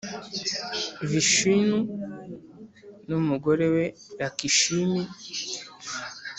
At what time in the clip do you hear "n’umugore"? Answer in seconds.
3.09-3.65